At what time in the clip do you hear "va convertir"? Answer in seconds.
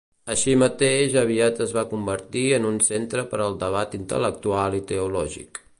1.79-2.45